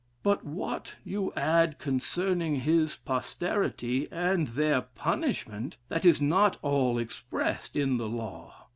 But 0.23 0.43
what 0.43 0.95
you 1.03 1.31
add 1.37 1.77
concerning 1.77 2.55
his 2.61 2.95
posterity 2.95 4.07
and 4.11 4.47
their 4.47 4.81
punishment, 4.81 5.77
that 5.89 6.05
is 6.05 6.19
not 6.19 6.57
all 6.63 6.97
expressed 6.97 7.75
in 7.75 7.97
the 7.97 8.09
law. 8.09 8.65